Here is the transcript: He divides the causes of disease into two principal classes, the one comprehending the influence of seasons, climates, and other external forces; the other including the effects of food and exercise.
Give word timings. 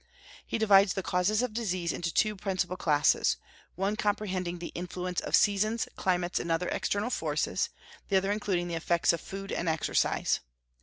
He 0.47 0.57
divides 0.57 0.95
the 0.95 1.03
causes 1.03 1.43
of 1.43 1.53
disease 1.53 1.93
into 1.93 2.11
two 2.11 2.35
principal 2.35 2.75
classes, 2.75 3.37
the 3.75 3.81
one 3.83 3.95
comprehending 3.95 4.57
the 4.57 4.71
influence 4.73 5.21
of 5.21 5.35
seasons, 5.35 5.87
climates, 5.95 6.39
and 6.39 6.51
other 6.51 6.69
external 6.69 7.11
forces; 7.11 7.69
the 8.09 8.17
other 8.17 8.31
including 8.31 8.67
the 8.67 8.73
effects 8.73 9.13
of 9.13 9.21
food 9.21 9.51
and 9.51 9.69
exercise. 9.69 10.39